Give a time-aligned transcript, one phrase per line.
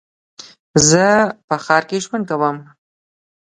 [0.89, 1.05] زه
[1.47, 2.57] په ښار کې ژوند کوم.